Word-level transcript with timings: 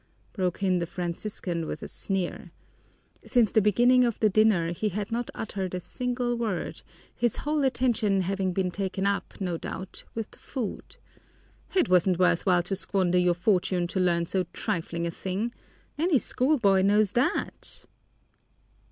broke 0.33 0.63
in 0.63 0.79
the 0.79 0.87
Franciscan 0.87 1.67
with 1.67 1.83
a 1.83 1.87
sneer. 1.87 2.49
Since 3.23 3.51
the 3.51 3.61
beginning 3.61 4.03
of 4.03 4.19
the 4.19 4.31
dinner 4.31 4.71
he 4.71 4.89
had 4.89 5.11
not 5.11 5.29
uttered 5.35 5.75
a 5.75 5.79
single 5.79 6.35
word, 6.35 6.81
his 7.13 7.35
whole 7.45 7.63
attention 7.63 8.21
having 8.21 8.51
been 8.51 8.71
taking 8.71 9.05
up, 9.05 9.35
no 9.39 9.59
doubt, 9.59 10.03
with 10.15 10.31
the 10.31 10.39
food. 10.39 10.95
"It 11.75 11.87
wasn't 11.87 12.17
worth 12.17 12.47
while 12.47 12.63
to 12.63 12.75
squander 12.75 13.19
your 13.19 13.35
fortune 13.35 13.85
to 13.89 13.99
learn 13.99 14.25
so 14.25 14.45
trifling 14.53 15.05
a 15.05 15.11
thing. 15.11 15.53
Any 15.99 16.17
schoolboy 16.17 16.81
knows 16.81 17.11
that." 17.11 17.85